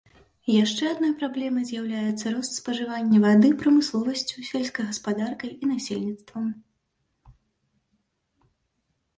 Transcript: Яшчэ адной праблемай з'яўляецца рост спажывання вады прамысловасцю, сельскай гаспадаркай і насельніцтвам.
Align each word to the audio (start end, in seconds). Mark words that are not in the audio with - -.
Яшчэ 0.51 0.83
адной 0.93 1.11
праблемай 1.19 1.65
з'яўляецца 1.71 2.31
рост 2.37 2.51
спажывання 2.61 3.17
вады 3.25 3.51
прамысловасцю, 3.61 4.37
сельскай 4.49 4.85
гаспадаркай 4.89 5.51
і 5.55 5.71
насельніцтвам. 5.73 6.49